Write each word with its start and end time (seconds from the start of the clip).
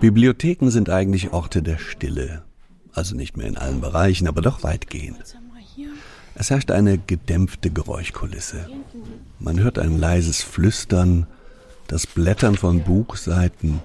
Bibliotheken 0.00 0.70
sind 0.70 0.90
eigentlich 0.90 1.32
Orte 1.32 1.62
der 1.62 1.78
Stille. 1.78 2.42
Also 2.92 3.14
nicht 3.14 3.36
mehr 3.36 3.46
in 3.46 3.56
allen 3.56 3.80
Bereichen, 3.80 4.26
aber 4.26 4.42
doch 4.42 4.64
weitgehend. 4.64 5.36
Es 6.34 6.50
herrscht 6.50 6.70
eine 6.70 6.98
gedämpfte 6.98 7.70
Geräuschkulisse. 7.70 8.68
Man 9.38 9.60
hört 9.60 9.78
ein 9.78 9.98
leises 9.98 10.42
Flüstern, 10.42 11.26
das 11.86 12.06
Blättern 12.06 12.56
von 12.56 12.82
Buchseiten 12.82 13.80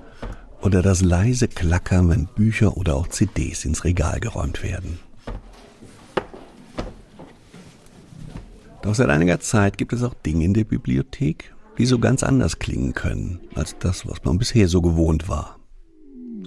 oder 0.62 0.82
das 0.82 1.02
leise 1.02 1.48
Klackern, 1.48 2.10
wenn 2.10 2.26
Bücher 2.26 2.78
oder 2.78 2.96
auch 2.96 3.08
CDs 3.10 3.66
ins 3.66 3.84
Regal 3.84 4.20
geräumt 4.20 4.64
werden. 4.64 5.00
Doch 8.82 8.96
seit 8.96 9.10
einiger 9.10 9.40
Zeit 9.40 9.78
gibt 9.78 9.94
es 9.94 10.02
auch 10.02 10.14
Dinge 10.14 10.46
in 10.46 10.54
der 10.54 10.64
Bibliothek, 10.64 11.54
die 11.78 11.86
so 11.86 12.00
ganz 12.00 12.24
anders 12.24 12.60
klingen 12.60 12.94
können 12.94 13.42
als 13.56 13.76
das, 13.80 14.08
was 14.08 14.24
man 14.24 14.38
bisher 14.38 14.68
so 14.68 14.82
gewohnt 14.82 15.30
war. 15.30 15.60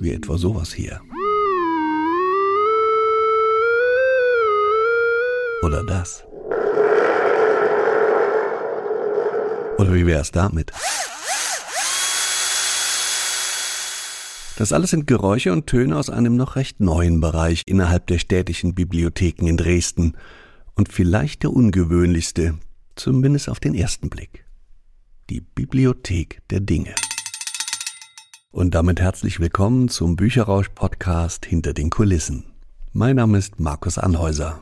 Wie 0.01 0.13
etwa 0.13 0.39
sowas 0.39 0.73
hier. 0.73 1.01
Oder 5.63 5.85
das. 5.85 6.25
Oder 9.79 9.95
wie 9.95 10.07
wäre 10.07 10.21
es 10.21 10.31
damit? 10.31 10.73
Das 14.57 14.75
alles 14.75 14.91
sind 14.91 15.07
Geräusche 15.07 15.53
und 15.53 15.67
Töne 15.67 15.97
aus 15.97 16.11
einem 16.11 16.37
noch 16.37 16.57
recht 16.57 16.81
neuen 16.81 17.21
Bereich 17.21 17.63
innerhalb 17.65 18.07
der 18.09 18.19
städtischen 18.19 18.75
Bibliotheken 18.75 19.47
in 19.47 19.57
Dresden 19.57 20.17
und 20.75 20.93
vielleicht 20.93 21.45
der 21.45 21.53
ungewöhnlichste, 21.53 22.59
zumindest 22.95 23.49
auf 23.49 23.61
den 23.61 23.75
ersten 23.75 24.11
Blick. 24.11 24.45
Die 25.31 25.43
Bibliothek 25.43 26.43
der 26.51 26.59
Dinge. 26.59 26.93
Und 28.51 28.75
damit 28.75 28.99
herzlich 28.99 29.39
willkommen 29.39 29.89
zum 29.89 30.17
Bücherrausch-Podcast 30.17 31.47
Hinter 31.47 31.73
den 31.73 31.89
Kulissen. 31.89 32.47
Mein 32.93 33.15
Name 33.15 33.39
ist 33.39 33.61
Markus 33.61 33.97
Anhäuser. 33.97 34.61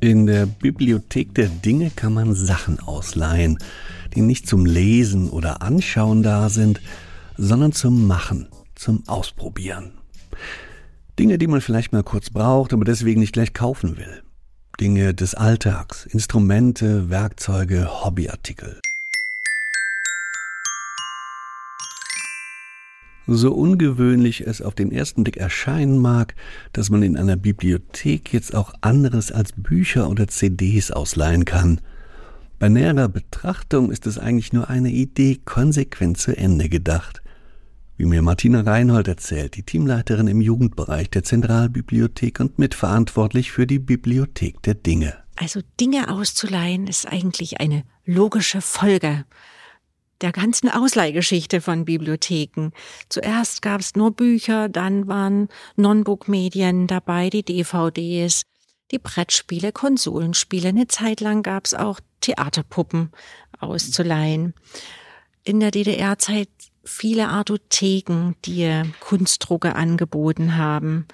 In 0.00 0.24
der 0.24 0.46
Bibliothek 0.46 1.34
der 1.34 1.48
Dinge 1.48 1.90
kann 1.94 2.14
man 2.14 2.34
Sachen 2.34 2.80
ausleihen, 2.80 3.58
die 4.14 4.22
nicht 4.22 4.48
zum 4.48 4.64
Lesen 4.64 5.28
oder 5.28 5.60
Anschauen 5.60 6.22
da 6.22 6.48
sind, 6.48 6.80
sondern 7.36 7.72
zum 7.72 8.06
Machen, 8.06 8.48
zum 8.78 9.02
Ausprobieren. 9.06 9.92
Dinge, 11.18 11.36
die 11.36 11.48
man 11.48 11.60
vielleicht 11.60 11.92
mal 11.92 12.02
kurz 12.02 12.30
braucht, 12.30 12.72
aber 12.72 12.84
deswegen 12.84 13.20
nicht 13.20 13.32
gleich 13.32 13.52
kaufen 13.52 13.96
will. 13.96 14.22
Dinge 14.80 15.12
des 15.12 15.34
Alltags, 15.34 16.06
Instrumente, 16.06 17.10
Werkzeuge, 17.10 18.04
Hobbyartikel. 18.04 18.80
So 23.30 23.52
ungewöhnlich 23.52 24.46
es 24.46 24.62
auf 24.62 24.74
den 24.74 24.90
ersten 24.90 25.22
Blick 25.22 25.36
erscheinen 25.36 25.98
mag, 25.98 26.34
dass 26.72 26.88
man 26.88 27.02
in 27.02 27.16
einer 27.18 27.36
Bibliothek 27.36 28.32
jetzt 28.32 28.54
auch 28.54 28.72
anderes 28.80 29.32
als 29.32 29.52
Bücher 29.52 30.08
oder 30.08 30.28
CDs 30.28 30.90
ausleihen 30.90 31.44
kann. 31.44 31.80
Bei 32.58 32.70
näherer 32.70 33.08
Betrachtung 33.08 33.90
ist 33.90 34.06
es 34.06 34.18
eigentlich 34.18 34.54
nur 34.54 34.70
eine 34.70 34.90
Idee 34.90 35.38
konsequent 35.44 36.16
zu 36.16 36.34
Ende 36.34 36.70
gedacht. 36.70 37.20
Wie 37.98 38.04
mir 38.04 38.22
Martina 38.22 38.60
Reinhold 38.60 39.08
erzählt, 39.08 39.56
die 39.56 39.64
Teamleiterin 39.64 40.28
im 40.28 40.40
Jugendbereich 40.40 41.10
der 41.10 41.24
Zentralbibliothek 41.24 42.38
und 42.38 42.56
mitverantwortlich 42.56 43.50
für 43.50 43.66
die 43.66 43.80
Bibliothek 43.80 44.62
der 44.62 44.74
Dinge. 44.74 45.18
Also 45.34 45.62
Dinge 45.80 46.08
auszuleihen 46.08 46.86
ist 46.86 47.08
eigentlich 47.08 47.60
eine 47.60 47.82
logische 48.04 48.60
Folge 48.60 49.24
der 50.20 50.30
ganzen 50.30 50.68
Ausleihgeschichte 50.68 51.60
von 51.60 51.84
Bibliotheken. 51.84 52.70
Zuerst 53.08 53.62
gab 53.62 53.80
es 53.80 53.96
nur 53.96 54.12
Bücher, 54.12 54.68
dann 54.68 55.08
waren 55.08 55.48
Non-Book-Medien 55.74 56.86
dabei, 56.86 57.30
die 57.30 57.42
DVDs, 57.42 58.42
die 58.92 59.00
Brettspiele, 59.00 59.72
Konsolenspiele. 59.72 60.68
Eine 60.68 60.86
Zeit 60.86 61.20
lang 61.20 61.42
gab 61.42 61.66
es 61.66 61.74
auch 61.74 61.98
Theaterpuppen 62.20 63.10
auszuleihen. 63.58 64.54
In 65.42 65.58
der 65.60 65.72
DDR-Zeit 65.72 66.48
viele 66.88 67.28
Artotheken, 67.28 68.34
die 68.44 68.82
Kunstdrucke 69.00 69.76
angeboten 69.76 70.56
haben. 70.56 71.06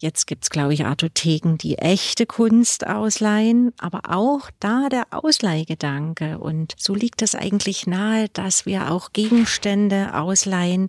Jetzt 0.00 0.26
gibt's, 0.26 0.50
glaube 0.50 0.74
ich, 0.74 0.84
Artotheken, 0.84 1.56
die 1.56 1.76
echte 1.76 2.24
Kunst 2.24 2.86
ausleihen, 2.86 3.72
aber 3.78 4.02
auch 4.08 4.48
da 4.60 4.88
der 4.88 5.06
Ausleihgedanke. 5.10 6.38
Und 6.38 6.74
so 6.78 6.94
liegt 6.94 7.20
es 7.20 7.34
eigentlich 7.34 7.86
nahe, 7.86 8.28
dass 8.28 8.64
wir 8.64 8.92
auch 8.92 9.12
Gegenstände 9.12 10.14
ausleihen, 10.14 10.88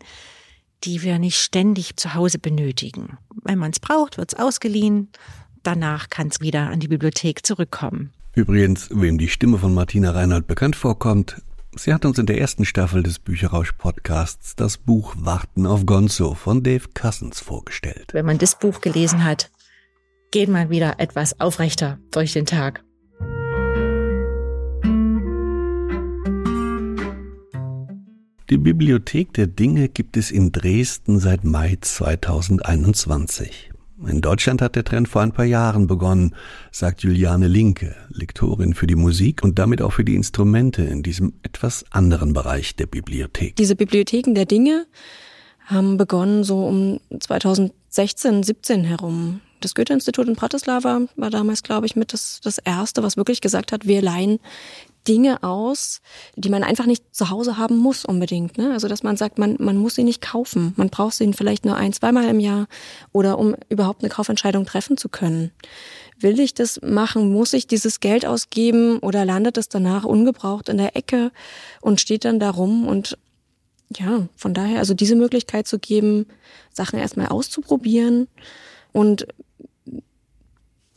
die 0.84 1.02
wir 1.02 1.18
nicht 1.18 1.38
ständig 1.38 1.98
zu 1.98 2.14
Hause 2.14 2.38
benötigen. 2.38 3.18
Wenn 3.44 3.58
man 3.58 3.72
es 3.72 3.80
braucht, 3.80 4.18
wird's 4.18 4.36
ausgeliehen. 4.36 5.10
Danach 5.64 6.10
kann 6.10 6.28
es 6.28 6.40
wieder 6.40 6.70
an 6.70 6.80
die 6.80 6.88
Bibliothek 6.88 7.46
zurückkommen. 7.46 8.14
Übrigens, 8.36 8.90
wem 8.92 9.18
die 9.18 9.28
Stimme 9.28 9.58
von 9.58 9.74
Martina 9.74 10.12
Reinhardt 10.12 10.48
bekannt 10.48 10.76
vorkommt, 10.76 11.42
Sie 11.76 11.94
hat 11.94 12.04
uns 12.04 12.18
in 12.18 12.26
der 12.26 12.40
ersten 12.40 12.66
Staffel 12.66 13.04
des 13.04 13.20
Bücherrausch-Podcasts 13.20 14.56
das 14.56 14.78
Buch 14.78 15.14
Warten 15.18 15.68
auf 15.68 15.86
Gonzo 15.86 16.34
von 16.34 16.64
Dave 16.64 16.90
Cousins 16.94 17.40
vorgestellt. 17.40 18.10
Wenn 18.14 18.26
man 18.26 18.40
das 18.40 18.58
Buch 18.58 18.82
gelesen 18.82 19.24
hat, 19.24 19.52
geht 20.32 20.50
man 20.50 20.70
wieder 20.70 21.00
etwas 21.00 21.40
aufrechter 21.40 22.00
durch 22.12 22.34
den 22.34 22.46
Tag. 22.46 22.84
Die 28.50 28.58
Bibliothek 28.58 29.32
der 29.34 29.46
Dinge 29.46 29.90
gibt 29.90 30.18
es 30.18 30.32
in 30.32 30.52
Dresden 30.52 31.20
seit 31.20 31.44
Mai 31.44 31.78
2021. 31.80 33.70
In 34.08 34.22
Deutschland 34.22 34.62
hat 34.62 34.76
der 34.76 34.86
Trend 34.86 35.10
vor 35.10 35.22
ein 35.22 35.34
paar 35.34 35.46
Jahren 35.46 35.88
begonnen, 35.88 36.36
sagt 36.72 37.02
Juliane 37.02 37.48
Linke, 37.48 37.96
Lektorin 38.10 38.74
für 38.74 38.88
die 38.88 38.96
Musik 38.96 39.44
und 39.44 39.60
damit 39.60 39.82
auch 39.82 39.92
für 39.92 40.06
die 40.06 40.16
Instrumente 40.16 40.84
in 40.84 41.04
diesem 41.04 41.34
etwas 41.44 41.84
anderen 41.92 42.34
Bereich 42.34 42.76
der 42.76 42.86
Bibliothek. 42.86 43.58
Diese 43.58 43.76
Bibliotheken 43.76 44.34
der 44.36 44.46
Dinge 44.46 44.86
haben 45.66 45.98
begonnen 45.98 46.44
so 46.44 46.66
um 46.66 47.00
2016, 47.20 48.44
17 48.44 48.84
herum. 48.86 49.42
Das 49.60 49.76
Goethe-Institut 49.76 50.28
in 50.28 50.36
Bratislava 50.36 51.02
war 51.16 51.30
damals, 51.30 51.64
glaube 51.64 51.86
ich, 51.86 51.96
mit 51.96 52.14
das, 52.14 52.40
das 52.42 52.58
erste, 52.58 53.04
was 53.04 53.18
wirklich 53.18 53.42
gesagt 53.42 53.72
hat, 53.72 53.88
wir 53.88 54.02
leihen 54.02 54.40
Dinge 55.08 55.44
aus, 55.44 56.02
die 56.36 56.50
man 56.50 56.64
einfach 56.64 56.86
nicht 56.86 57.16
zu 57.16 57.30
Hause 57.30 57.58
haben 57.58 57.78
muss 57.78 58.06
unbedingt. 58.06 58.58
Ne? 58.58 58.72
Also 58.72 58.88
dass 58.88 59.04
man 59.04 59.18
sagt, 59.18 59.40
man, 59.40 59.56
man 59.60 59.78
muss 59.78 59.96
sie 59.96 60.04
nicht 60.04 60.22
kaufen. 60.22 60.74
Man 60.76 60.90
braucht 60.90 61.16
sie 61.16 61.34
vielleicht 61.34 61.66
nur 61.66 61.76
ein, 61.76 61.94
zweimal 61.94 62.28
im 62.28 62.40
Jahr 62.40 62.68
oder 63.12 63.40
um 63.40 63.56
überhaupt 63.70 64.04
eine 64.04 64.10
Kaufentscheidung 64.10 64.66
treffen 64.66 64.98
zu 64.98 65.10
können. 65.10 65.52
Will 66.20 66.40
ich 66.40 66.54
das 66.54 66.82
machen? 66.82 67.32
Muss 67.32 67.54
ich 67.54 67.66
dieses 67.66 68.02
Geld 68.02 68.26
ausgeben 68.26 69.00
oder 69.00 69.26
landet 69.26 69.58
es 69.58 69.70
danach 69.70 70.04
ungebraucht 70.04 70.70
in 70.70 70.78
der 70.78 70.96
Ecke 70.96 71.32
und 71.82 72.02
steht 72.02 72.26
dann 72.26 72.40
da 72.40 72.50
rum 72.50 72.88
und 72.88 73.18
ja, 73.98 74.28
von 74.36 74.54
daher, 74.54 74.80
also 74.80 74.94
diese 74.94 75.16
Möglichkeit 75.16 75.68
zu 75.68 75.80
geben, 75.80 76.28
Sachen 76.72 77.00
erstmal 77.00 77.30
auszuprobieren 77.30 78.28
und 78.92 79.26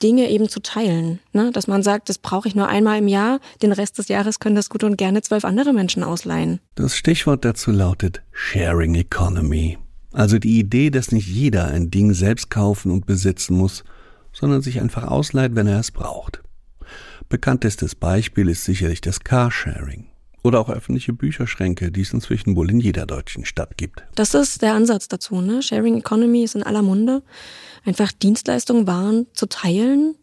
Dinge 0.03 0.29
eben 0.31 0.49
zu 0.49 0.61
teilen. 0.61 1.21
Ne? 1.33 1.51
Dass 1.53 1.67
man 1.67 1.83
sagt, 1.83 2.09
das 2.09 2.19
brauche 2.19 2.49
ich 2.49 2.55
nur 2.55 2.69
einmal 2.69 2.99
im 2.99 3.09
Jahr, 3.09 3.41
den 3.63 3.73
Rest 3.73 3.99
des 3.99 4.09
Jahres 4.09 4.41
können 4.41 4.57
das 4.57 4.71
gut 4.71 4.85
und 4.85 4.97
gerne 4.97 5.23
zwölf 5.23 5.45
andere 5.45 5.73
Menschen 5.73 6.03
ausleihen. 6.03 6.61
Das 6.75 6.97
Stichwort 6.97 7.45
dazu 7.45 7.71
lautet 7.71 8.23
Sharing 8.33 8.95
Economy. 8.95 9.79
Also 10.13 10.39
die 10.39 10.59
Idee, 10.59 10.91
dass 10.91 11.13
nicht 11.13 11.29
jeder 11.29 11.69
ein 11.69 11.91
Ding 11.91 12.13
selbst 12.13 12.51
kaufen 12.51 12.91
und 12.91 13.07
besitzen 13.07 13.57
muss, 13.57 13.85
sondern 14.33 14.63
sich 14.63 14.81
einfach 14.81 15.05
ausleiht, 15.05 15.55
wenn 15.55 15.67
er 15.67 15.81
es 15.81 15.91
braucht. 15.91 16.43
Bekanntestes 17.29 17.95
Beispiel 17.95 18.49
ist 18.49 18.65
sicherlich 18.65 19.01
das 19.01 19.21
Carsharing. 19.21 20.12
Oder 20.43 20.61
auch 20.61 20.69
öffentliche 20.69 21.13
Bücherschränke, 21.13 21.93
die 21.93 22.01
es 22.01 22.13
inzwischen 22.13 22.57
wohl 22.57 22.71
in 22.71 22.81
jeder 22.81 23.07
deutschen 23.07 23.45
Stadt 23.45 23.77
gibt. 23.77 24.03
Das 24.15 24.35
ist 24.35 24.63
der 24.63 24.75
Ansatz 24.75 25.09
dazu. 25.09 25.41
Ne? 25.41 25.63
Sharing 25.63 25.99
Economy 25.99 26.43
ist 26.43 26.57
in 26.57 26.63
aller 26.63 26.83
Munde 26.83 27.23
einfach 27.85 28.13
Dienstleistungen, 28.13 28.87
Waren 28.87 29.27
zu 29.35 29.47
teilen. 29.47 30.17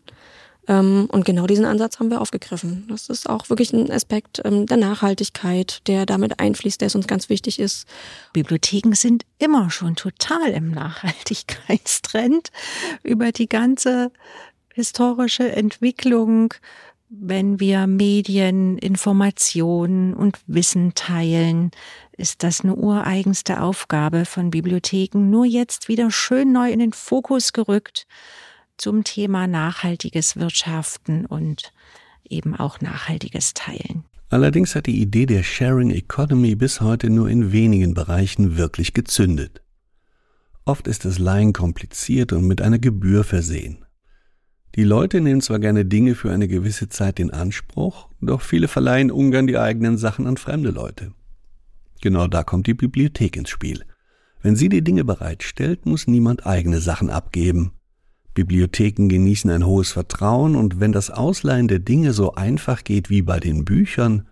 Ähm, 0.68 1.08
und 1.12 1.26
genau 1.26 1.48
diesen 1.48 1.66
Ansatz 1.66 2.00
haben 2.00 2.12
wir 2.12 2.22
aufgegriffen. 2.22 2.86
Das 2.90 3.10
ist 3.10 3.28
auch 3.28 3.50
wirklich 3.50 3.74
ein 3.74 3.92
Aspekt 3.92 4.42
ähm, 4.46 4.68
der 4.68 4.78
Nachhaltigkeit, 4.78 5.88
der 5.88 6.06
damit 6.06 6.40
einfließt, 6.40 6.80
der 6.80 6.94
uns 6.94 7.08
ganz 7.08 7.30
wichtig 7.30 7.60
ist. 7.60 7.88
Bibliotheken 8.34 8.94
sind 8.94 9.24
immer 9.40 9.72
schon 9.72 9.96
total 9.96 10.50
im 10.50 10.70
Nachhaltigkeitstrend 10.70 12.52
über 13.04 13.32
die 13.32 13.50
ganze 13.50 14.12
historische 14.74 15.52
Entwicklung 15.52 16.54
wenn 17.10 17.60
wir 17.60 17.88
Medien, 17.88 18.78
Informationen 18.78 20.14
und 20.14 20.40
Wissen 20.46 20.94
teilen, 20.94 21.72
ist 22.16 22.44
das 22.44 22.62
eine 22.62 22.76
ureigenste 22.76 23.62
Aufgabe 23.62 24.26
von 24.26 24.52
Bibliotheken, 24.52 25.30
nur 25.30 25.46
jetzt 25.46 25.88
wieder 25.88 26.12
schön 26.12 26.52
neu 26.52 26.72
in 26.72 26.80
den 26.80 26.94
Fokus 26.94 27.52
gerückt 27.52 28.06
zum 28.78 29.04
Thema 29.04 29.48
nachhaltiges 29.48 30.38
Wirtschaften 30.38 31.26
und 31.26 31.74
eben 32.30 32.56
auch 32.56 32.80
nachhaltiges 32.80 33.56
Teilen. 33.56 34.06
Allerdings 34.30 34.76
hat 34.76 34.86
die 34.86 35.02
Idee 35.02 35.26
der 35.26 35.42
Sharing 35.42 35.90
Economy 35.90 36.56
bis 36.56 36.80
heute 36.80 37.10
nur 37.10 37.28
in 37.28 37.52
wenigen 37.52 37.96
Bereichen 37.96 38.58
wirklich 38.58 38.94
gezündet. 38.94 39.64
Oft 40.64 40.88
ist 40.88 41.06
das 41.06 41.18
Leihen 41.18 41.54
kompliziert 41.54 42.32
und 42.32 42.46
mit 42.46 42.62
einer 42.62 42.78
Gebühr 42.78 43.24
versehen. 43.24 43.84
Die 44.76 44.84
Leute 44.84 45.20
nehmen 45.20 45.42
zwar 45.42 45.60
gerne 45.60 45.86
Dinge 45.86 46.16
für 46.16 46.32
eine 46.32 46.48
gewisse 46.48 46.90
Zeit 46.90 47.20
in 47.20 47.32
Anspruch, 47.32 48.10
doch 48.22 48.42
viele 48.42 48.68
verleihen 48.68 49.12
ungern 49.12 49.48
die 49.48 49.58
eigenen 49.58 49.98
Sachen 49.98 50.28
an 50.28 50.38
fremde 50.38 50.70
Leute. 50.70 51.12
Genau 52.02 52.28
da 52.28 52.44
kommt 52.44 52.68
die 52.68 52.74
Bibliothek 52.74 53.36
ins 53.36 53.50
Spiel. 53.50 53.84
Wenn 54.42 54.56
sie 54.56 54.70
die 54.70 54.84
Dinge 54.84 55.04
bereitstellt, 55.04 55.86
muss 55.86 56.08
niemand 56.08 56.46
eigene 56.46 56.80
Sachen 56.80 57.10
abgeben. 57.10 57.74
Bibliotheken 58.34 59.10
genießen 59.10 59.50
ein 59.50 59.66
hohes 59.66 59.92
Vertrauen 59.92 60.56
und 60.56 60.80
wenn 60.80 60.94
das 60.94 61.10
Ausleihen 61.10 61.68
der 61.68 61.80
Dinge 61.80 62.14
so 62.14 62.36
einfach 62.36 62.84
geht 62.84 63.10
wie 63.10 63.22
bei 63.22 63.40
den 63.40 63.66
Büchern, 63.66 64.28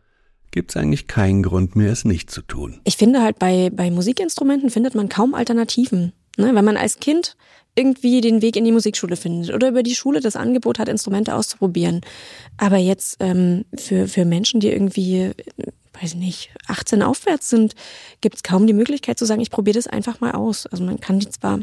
gibt 0.51 0.71
es 0.71 0.77
eigentlich 0.77 1.07
keinen 1.07 1.43
Grund 1.43 1.75
mehr, 1.75 1.91
es 1.91 2.05
nicht 2.05 2.31
zu 2.31 2.41
tun. 2.41 2.79
Ich 2.85 2.95
finde 2.95 3.21
halt 3.21 3.37
bei, 3.39 3.69
bei 3.69 3.91
Musikinstrumenten 3.91 4.69
findet 4.69 4.95
man 4.95 5.09
kaum 5.09 5.33
Alternativen. 5.33 6.13
Ne? 6.37 6.55
Wenn 6.55 6.65
man 6.65 6.77
als 6.77 6.99
Kind 6.99 7.35
irgendwie 7.75 8.21
den 8.21 8.41
Weg 8.41 8.55
in 8.55 8.65
die 8.65 8.71
Musikschule 8.71 9.15
findet 9.15 9.53
oder 9.53 9.69
über 9.69 9.83
die 9.83 9.95
Schule 9.95 10.19
das 10.19 10.35
Angebot 10.35 10.79
hat, 10.79 10.89
Instrumente 10.89 11.35
auszuprobieren. 11.35 12.01
Aber 12.57 12.77
jetzt 12.77 13.17
ähm, 13.19 13.65
für, 13.75 14.07
für 14.07 14.25
Menschen, 14.25 14.59
die 14.59 14.71
irgendwie, 14.71 15.31
weiß 15.93 16.13
ich 16.13 16.15
nicht, 16.15 16.49
18 16.67 17.03
aufwärts 17.03 17.49
sind, 17.49 17.75
gibt 18.21 18.37
es 18.37 18.43
kaum 18.43 18.65
die 18.65 18.73
Möglichkeit 18.73 19.19
zu 19.19 19.25
sagen, 19.25 19.41
ich 19.41 19.51
probiere 19.51 19.75
das 19.75 19.85
einfach 19.85 20.19
mal 20.19 20.31
aus. 20.31 20.65
Also 20.65 20.83
man 20.83 20.99
kann 20.99 21.19
die 21.19 21.29
zwar 21.29 21.59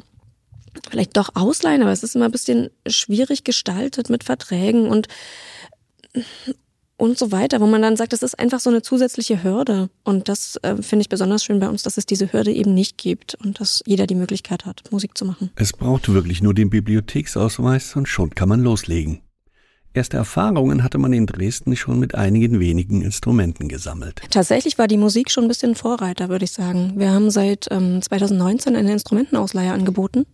vielleicht 0.89 1.17
doch 1.17 1.31
ausleihen, 1.35 1.83
aber 1.83 1.93
es 1.93 2.05
ist 2.05 2.15
immer 2.15 2.27
ein 2.27 2.33
bisschen 2.33 2.71
schwierig 2.87 3.43
gestaltet 3.43 4.09
mit 4.09 4.23
Verträgen 4.23 4.87
und 4.87 5.09
und 6.97 7.19
so 7.19 7.33
weiter, 7.33 7.61
wo 7.61 7.67
man 7.67 7.83
dann 7.83 7.97
sagt, 7.97 8.13
das 8.13 8.23
ist 8.23 8.39
einfach 8.39 8.61
so 8.61 8.71
eine 8.71 8.83
zusätzliche 8.83 9.43
Hürde. 9.43 9.91
Und 10.05 10.29
das 10.29 10.57
äh, 10.63 10.77
finde 10.81 11.03
ich 11.03 11.09
besonders 11.09 11.45
schön 11.45 11.59
bei 11.59 11.69
uns, 11.69 11.83
dass 11.83 11.97
es 11.97 12.07
diese 12.07 12.33
Hürde 12.33 12.53
eben 12.53 12.75
nicht 12.75 12.99
gibt 12.99 13.35
und 13.35 13.61
dass 13.61 13.83
jeder 13.87 14.07
die 14.07 14.15
Möglichkeit 14.15 14.65
hat, 14.65 14.83
Musik 14.91 15.17
zu 15.19 15.25
machen. 15.25 15.51
Es 15.57 15.73
braucht 15.73 16.13
wirklich 16.13 16.43
nur 16.43 16.55
den 16.55 16.71
Bibliotheksausweis 16.71 17.97
und 17.97 18.09
schon 18.09 18.31
kann 18.31 18.49
man 18.49 18.61
loslegen. 18.61 19.21
Erste 19.97 20.17
Erfahrungen 20.17 20.83
hatte 20.83 20.99
man 20.99 21.13
in 21.13 21.27
Dresden 21.27 21.77
schon 21.77 22.01
mit 22.01 22.17
einigen 22.17 22.59
wenigen 22.59 23.01
Instrumenten 23.01 23.69
gesammelt. 23.69 24.23
Tatsächlich 24.29 24.77
war 24.77 24.89
die 24.89 24.97
Musik 24.97 25.31
schon 25.31 25.45
ein 25.45 25.49
bisschen 25.49 25.77
Vorreiter, 25.77 26.29
würde 26.29 26.45
ich 26.45 26.51
sagen. 26.51 26.95
Wir 26.97 27.13
haben 27.13 27.31
seit 27.31 27.69
ähm, 27.71 28.03
2019 28.03 28.75
eine 28.75 28.91
Instrumentenausleihe 28.91 29.73
angeboten 29.73 30.27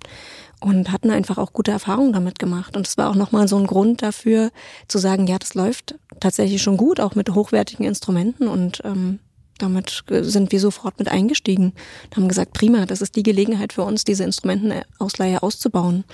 und 0.60 0.92
hatten 0.92 1.10
einfach 1.10 1.38
auch 1.38 1.52
gute 1.52 1.70
Erfahrungen 1.70 2.12
damit 2.12 2.38
gemacht. 2.38 2.76
Und 2.76 2.86
es 2.86 2.96
war 2.98 3.10
auch 3.10 3.14
nochmal 3.14 3.48
so 3.48 3.56
ein 3.56 3.66
Grund 3.66 4.02
dafür 4.02 4.50
zu 4.88 4.98
sagen, 4.98 5.26
ja, 5.26 5.38
das 5.38 5.54
läuft 5.54 5.94
tatsächlich 6.20 6.62
schon 6.62 6.76
gut, 6.76 7.00
auch 7.00 7.14
mit 7.14 7.30
hochwertigen 7.34 7.86
Instrumenten 7.86 8.48
und 8.48 8.82
ähm, 8.84 9.18
damit 9.58 10.04
sind 10.08 10.52
wir 10.52 10.60
sofort 10.60 10.98
mit 10.98 11.08
eingestiegen 11.08 11.72
und 12.04 12.16
haben 12.16 12.28
gesagt, 12.28 12.54
prima, 12.54 12.86
das 12.86 13.02
ist 13.02 13.16
die 13.16 13.22
Gelegenheit 13.22 13.72
für 13.72 13.82
uns, 13.82 14.04
diese 14.04 14.24
Instrumentenausleihe 14.24 15.42
auszubauen. 15.42 16.04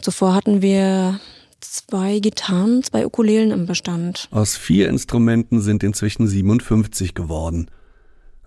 Zuvor 0.00 0.34
hatten 0.34 0.62
wir 0.62 1.20
zwei 1.60 2.20
Gitarren, 2.20 2.82
zwei 2.82 3.06
Ukulelen 3.06 3.50
im 3.50 3.66
Bestand. 3.66 4.28
Aus 4.30 4.56
vier 4.56 4.88
Instrumenten 4.88 5.60
sind 5.60 5.82
inzwischen 5.82 6.26
57 6.26 7.14
geworden. 7.14 7.70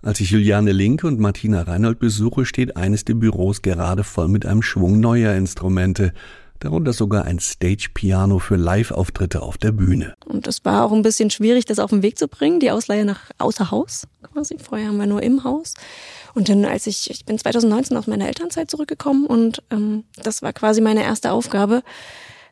Als 0.04 0.20
ich 0.20 0.30
Juliane 0.30 0.72
Linke 0.72 1.06
und 1.06 1.18
Martina 1.18 1.62
Reinhold 1.62 1.98
besuche, 1.98 2.44
steht 2.44 2.76
eines 2.76 3.06
der 3.06 3.14
Büros 3.14 3.62
gerade 3.62 4.04
voll 4.04 4.28
mit 4.28 4.44
einem 4.44 4.60
Schwung 4.60 5.00
neuer 5.00 5.32
Instrumente, 5.32 6.12
darunter 6.60 6.92
sogar 6.92 7.24
ein 7.24 7.38
Stage-Piano 7.38 8.38
für 8.38 8.56
Live-Auftritte 8.56 9.40
auf 9.40 9.56
der 9.56 9.72
Bühne. 9.72 10.12
Und 10.26 10.46
es 10.46 10.62
war 10.62 10.84
auch 10.84 10.92
ein 10.92 11.00
bisschen 11.00 11.30
schwierig, 11.30 11.64
das 11.64 11.78
auf 11.78 11.88
den 11.88 12.02
Weg 12.02 12.18
zu 12.18 12.28
bringen, 12.28 12.60
die 12.60 12.70
Ausleihe 12.70 13.06
nach 13.06 13.30
außer 13.38 13.70
Haus 13.70 14.06
quasi. 14.30 14.58
Vorher 14.58 14.88
haben 14.88 14.98
wir 14.98 15.06
nur 15.06 15.22
im 15.22 15.42
Haus. 15.42 15.72
Und 16.34 16.50
dann, 16.50 16.66
als 16.66 16.86
ich, 16.86 17.10
ich 17.10 17.24
bin 17.24 17.38
2019 17.38 17.96
aus 17.96 18.06
meiner 18.06 18.28
Elternzeit 18.28 18.70
zurückgekommen 18.70 19.24
und 19.24 19.62
ähm, 19.70 20.04
das 20.22 20.42
war 20.42 20.52
quasi 20.52 20.82
meine 20.82 21.02
erste 21.02 21.32
Aufgabe, 21.32 21.82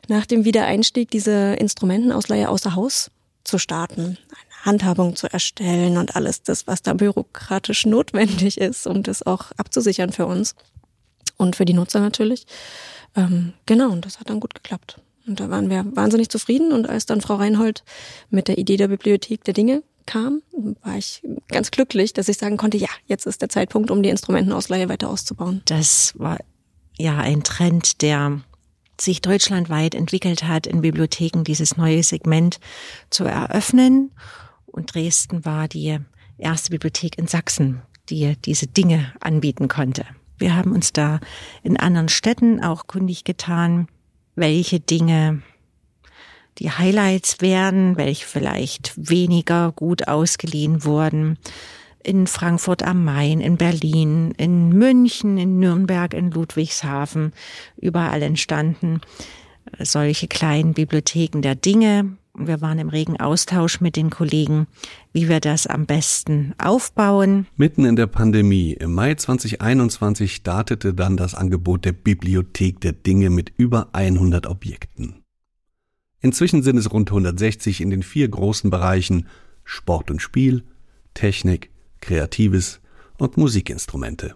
nach 0.07 0.25
dem 0.25 0.43
Wiedereinstieg 0.43 1.11
diese 1.11 1.53
Instrumentenausleihe 1.53 2.49
außer 2.49 2.73
Haus 2.73 3.11
zu 3.43 3.59
starten, 3.59 4.17
Handhabung 4.63 5.15
zu 5.15 5.31
erstellen 5.31 5.97
und 5.97 6.15
alles 6.15 6.43
das, 6.43 6.67
was 6.67 6.81
da 6.81 6.93
bürokratisch 6.93 7.85
notwendig 7.85 8.59
ist, 8.59 8.87
um 8.87 9.03
das 9.03 9.23
auch 9.23 9.51
abzusichern 9.57 10.11
für 10.11 10.25
uns 10.25 10.55
und 11.37 11.55
für 11.55 11.65
die 11.65 11.73
Nutzer 11.73 11.99
natürlich. 11.99 12.45
Ähm, 13.15 13.53
genau, 13.65 13.91
und 13.91 14.05
das 14.05 14.19
hat 14.19 14.29
dann 14.29 14.39
gut 14.39 14.55
geklappt. 14.55 14.99
Und 15.27 15.39
da 15.39 15.49
waren 15.49 15.69
wir 15.69 15.85
wahnsinnig 15.95 16.29
zufrieden. 16.29 16.71
Und 16.71 16.89
als 16.89 17.05
dann 17.05 17.21
Frau 17.21 17.35
Reinhold 17.35 17.83
mit 18.29 18.47
der 18.47 18.57
Idee 18.57 18.77
der 18.77 18.89
Bibliothek 18.89 19.43
der 19.43 19.53
Dinge 19.53 19.83
kam, 20.05 20.41
war 20.83 20.97
ich 20.97 21.21
ganz 21.47 21.71
glücklich, 21.71 22.13
dass 22.13 22.27
ich 22.27 22.37
sagen 22.37 22.57
konnte, 22.57 22.77
ja, 22.77 22.89
jetzt 23.05 23.25
ist 23.25 23.41
der 23.41 23.49
Zeitpunkt, 23.49 23.89
um 23.89 24.03
die 24.03 24.09
Instrumentenausleihe 24.09 24.89
weiter 24.89 25.09
auszubauen. 25.09 25.61
Das 25.65 26.13
war 26.17 26.39
ja 26.97 27.17
ein 27.17 27.43
Trend, 27.43 28.01
der 28.01 28.41
sich 28.99 29.21
deutschlandweit 29.21 29.95
entwickelt 29.95 30.43
hat, 30.43 30.67
in 30.67 30.81
Bibliotheken 30.81 31.43
dieses 31.43 31.77
neue 31.77 32.03
Segment 32.03 32.59
zu 33.09 33.23
eröffnen. 33.23 34.11
Und 34.73 34.93
Dresden 34.93 35.45
war 35.45 35.69
die 35.69 35.99
erste 36.37 36.71
Bibliothek 36.71 37.17
in 37.17 37.27
Sachsen, 37.27 37.81
die 38.09 38.35
diese 38.43 38.67
Dinge 38.67 39.13
anbieten 39.21 39.69
konnte. 39.69 40.03
Wir 40.37 40.55
haben 40.55 40.73
uns 40.73 40.91
da 40.91 41.21
in 41.61 41.77
anderen 41.77 42.09
Städten 42.09 42.61
auch 42.61 42.87
kundig 42.87 43.23
getan, 43.23 43.87
welche 44.35 44.81
Dinge 44.81 45.41
die 46.57 46.71
Highlights 46.71 47.39
werden, 47.39 47.95
welche 47.95 48.25
vielleicht 48.25 48.93
weniger 48.97 49.71
gut 49.71 50.07
ausgeliehen 50.07 50.83
wurden 50.83 51.37
in 52.03 52.27
Frankfurt 52.27 52.83
am 52.83 53.05
Main, 53.05 53.39
in 53.39 53.57
Berlin, 53.57 54.33
in 54.37 54.69
München, 54.69 55.37
in 55.37 55.59
Nürnberg, 55.59 56.13
in 56.13 56.31
Ludwigshafen, 56.31 57.31
überall 57.77 58.21
entstanden 58.21 58.99
solche 59.79 60.27
kleinen 60.27 60.73
Bibliotheken 60.73 61.41
der 61.41 61.55
Dinge. 61.55 62.17
Wir 62.35 62.61
waren 62.61 62.79
im 62.79 62.89
regen 62.89 63.19
Austausch 63.19 63.79
mit 63.79 63.95
den 63.95 64.09
Kollegen, 64.09 64.65
wie 65.11 65.29
wir 65.29 65.39
das 65.39 65.67
am 65.67 65.85
besten 65.85 66.55
aufbauen. 66.57 67.45
Mitten 67.57 67.85
in 67.85 67.95
der 67.95 68.07
Pandemie, 68.07 68.73
im 68.73 68.93
Mai 68.93 69.13
2021, 69.13 70.33
startete 70.33 70.95
dann 70.95 71.15
das 71.15 71.35
Angebot 71.35 71.85
der 71.85 71.91
Bibliothek 71.91 72.81
der 72.81 72.93
Dinge 72.93 73.29
mit 73.29 73.53
über 73.55 73.89
100 73.93 74.47
Objekten. 74.47 75.23
Inzwischen 76.21 76.63
sind 76.63 76.77
es 76.77 76.91
rund 76.91 77.11
160 77.11 77.81
in 77.81 77.91
den 77.91 78.01
vier 78.01 78.27
großen 78.27 78.71
Bereichen 78.71 79.27
Sport 79.63 80.09
und 80.09 80.19
Spiel, 80.19 80.63
Technik, 81.13 81.69
Kreatives 82.01 82.81
und 83.19 83.37
Musikinstrumente. 83.37 84.35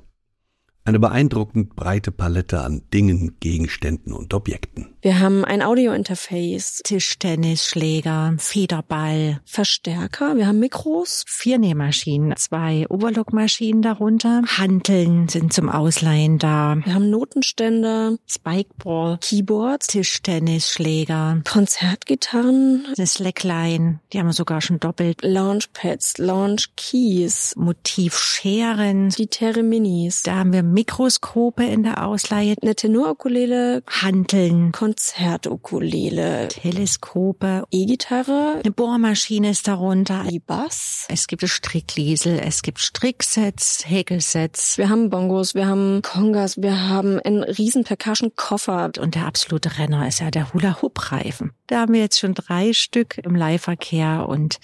Eine 0.88 1.00
beeindruckend 1.00 1.76
breite 1.76 2.14
Palette 2.14 2.62
an 2.62 2.82
Dingen, 2.94 3.36
Gegenständen 3.42 4.14
und 4.14 4.34
Objekten. 4.34 4.96
Wir 5.02 5.20
haben 5.20 5.44
ein 5.44 5.62
Audiointerface, 5.62 6.82
Tischtennisschläger, 6.82 8.36
Federball, 8.38 9.42
Verstärker, 9.44 10.38
wir 10.38 10.48
haben 10.48 10.60
Mikros, 10.60 11.26
vier 11.28 11.58
Nähmaschinen, 11.58 12.38
zwei 12.38 12.86
Overlockmaschinen 12.90 13.82
darunter, 13.82 14.44
Hanteln 14.48 15.28
sind 15.28 15.52
zum 15.52 15.70
Ausleihen 15.70 16.40
da. 16.40 16.78
Wir 16.82 16.96
haben 16.96 17.10
Notenständer, 17.10 18.16
Spikeball, 18.26 19.18
Keyboards, 19.20 19.88
Tischtennisschläger, 19.88 21.42
Konzertgitarren, 21.44 22.86
eine 22.96 23.08
Slackline, 23.08 24.00
die 24.14 24.20
haben 24.20 24.28
wir 24.28 24.34
sogar 24.34 24.62
schon 24.62 24.80
doppelt, 24.80 25.22
Launchpads, 25.22 26.18
Launchkeys, 26.18 27.56
Motivscheren, 27.58 29.10
die 29.10 29.28
Terre 29.28 29.64
Minis. 29.64 30.24
Da 30.24 30.36
haben 30.36 30.54
wir 30.54 30.77
Mikroskope 30.78 31.64
in 31.64 31.82
der 31.82 32.06
Ausleihe, 32.06 32.54
eine 32.62 32.76
Tenorukulele, 32.76 33.82
Hanteln, 33.88 34.72
Konzertukulele, 34.72 36.50
Teleskope, 36.50 37.64
E-Gitarre, 37.72 38.62
eine 38.64 38.72
Bohrmaschine 38.72 39.50
ist 39.50 39.68
darunter, 39.68 40.26
E-Bass. 40.30 41.08
Es 41.10 41.26
gibt 41.26 41.50
Strickliesel, 41.50 42.40
es 42.46 42.62
gibt 42.62 42.78
Stricksets, 42.78 43.86
Häkelsets. 43.88 44.78
Wir 44.78 44.90
haben 44.90 45.10
Bongos, 45.10 45.56
wir 45.56 45.66
haben 45.66 46.04
Kongas, 46.04 46.62
wir 46.62 46.88
haben 46.88 47.20
einen 47.22 47.42
riesen 47.42 47.84
Percussion-Koffer. 47.84 48.92
Und 49.00 49.16
der 49.16 49.26
absolute 49.26 49.80
Renner 49.80 50.08
ist 50.08 50.20
ja 50.20 50.30
der 50.30 50.54
Hula-Hoop-Reifen. 50.54 51.54
Da 51.66 51.82
haben 51.82 51.94
wir 51.94 52.02
jetzt 52.02 52.20
schon 52.20 52.36
drei 52.36 52.74
Stück 52.74 53.18
im 53.18 53.34
Leihverkehr 53.34 54.30
und 54.30 54.60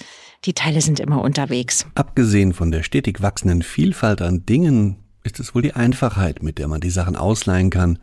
die 0.45 0.53
Teile 0.53 0.81
sind 0.81 0.99
immer 0.99 1.23
unterwegs. 1.23 1.87
Abgesehen 1.95 2.53
von 2.53 2.69
der 2.69 2.83
stetig 2.83 3.23
wachsenden 3.23 3.63
Vielfalt 3.63 4.21
an 4.21 4.45
Dingen 4.45 5.02
ist 5.23 5.39
es 5.39 5.55
wohl 5.55 5.61
die 5.61 5.73
Einfachheit, 5.73 6.43
mit 6.43 6.57
der 6.57 6.67
man 6.67 6.81
die 6.81 6.89
Sachen 6.89 7.15
ausleihen 7.15 7.69
kann, 7.69 7.99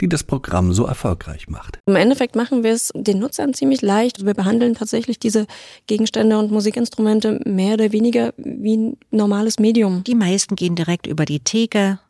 die 0.00 0.08
das 0.08 0.24
Programm 0.24 0.72
so 0.72 0.84
erfolgreich 0.84 1.48
macht. 1.48 1.78
Im 1.86 1.96
Endeffekt 1.96 2.34
machen 2.34 2.64
wir 2.64 2.72
es 2.72 2.90
den 2.94 3.18
Nutzern 3.20 3.54
ziemlich 3.54 3.82
leicht. 3.82 4.26
Wir 4.26 4.34
behandeln 4.34 4.74
tatsächlich 4.74 5.18
diese 5.18 5.46
Gegenstände 5.86 6.38
und 6.38 6.50
Musikinstrumente 6.50 7.40
mehr 7.44 7.74
oder 7.74 7.92
weniger 7.92 8.34
wie 8.36 8.76
ein 8.76 8.96
normales 9.10 9.58
Medium. 9.58 10.02
Die 10.04 10.14
meisten 10.14 10.56
gehen 10.56 10.74
direkt 10.74 11.06
über 11.06 11.24
die 11.24 11.40
Theke. 11.40 12.00